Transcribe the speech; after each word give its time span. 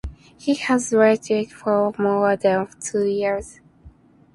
He 0.35 0.55
has 0.55 0.91
retired 0.91 1.51
for 1.51 1.93
more 1.99 2.35
than 2.35 2.67
two 2.81 3.05
years. 3.05 3.59